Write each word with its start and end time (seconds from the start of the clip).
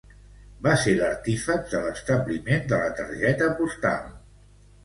Va 0.67 0.71
ser 0.83 0.95
l'artífex 0.99 1.75
de 1.75 1.81
l'establiment 1.83 2.65
de 2.73 2.81
la 2.85 2.91
targeta 3.03 3.51
postal. 3.63 4.13